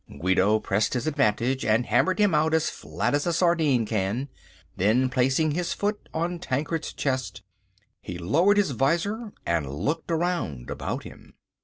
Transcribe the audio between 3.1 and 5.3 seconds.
as a sardine can. Then